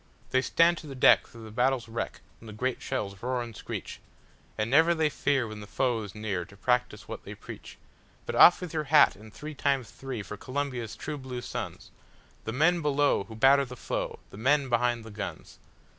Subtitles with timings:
[0.31, 3.55] They stand to the deck through the battle's wreck when the great shells roar and
[3.55, 8.61] screech—And never they fear when the foe is near to practice what they preach:But off
[8.61, 11.91] with your hat and three times three for Columbia's true blue sons,
[12.45, 15.59] The men below who batter the foe—the men behind the guns!